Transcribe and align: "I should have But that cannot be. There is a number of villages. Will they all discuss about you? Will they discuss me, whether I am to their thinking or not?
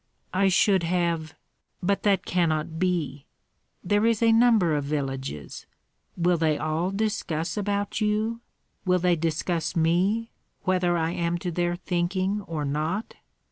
"I 0.33 0.49
should 0.49 0.81
have 0.81 1.35
But 1.83 2.01
that 2.01 2.25
cannot 2.25 2.79
be. 2.79 3.27
There 3.83 4.03
is 4.07 4.23
a 4.23 4.31
number 4.31 4.75
of 4.75 4.83
villages. 4.85 5.67
Will 6.17 6.37
they 6.37 6.57
all 6.57 6.89
discuss 6.89 7.55
about 7.55 8.01
you? 8.01 8.41
Will 8.83 8.97
they 8.97 9.15
discuss 9.15 9.75
me, 9.75 10.31
whether 10.63 10.97
I 10.97 11.11
am 11.11 11.37
to 11.37 11.51
their 11.51 11.75
thinking 11.75 12.41
or 12.47 12.65
not? 12.65 13.13